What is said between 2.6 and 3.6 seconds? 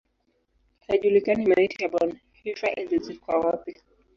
ilizikwa